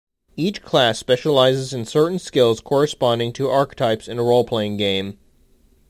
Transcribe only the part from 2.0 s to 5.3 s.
skills corresponding to archetypes in a role-playing game.